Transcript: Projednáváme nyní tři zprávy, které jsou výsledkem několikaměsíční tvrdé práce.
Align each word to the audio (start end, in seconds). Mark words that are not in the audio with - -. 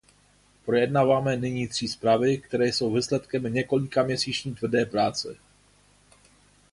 Projednáváme 0.65 1.35
nyní 1.37 1.67
tři 1.67 1.87
zprávy, 1.87 2.37
které 2.37 2.67
jsou 2.67 2.93
výsledkem 2.93 3.43
několikaměsíční 3.53 4.55
tvrdé 4.55 4.85
práce. 4.85 5.35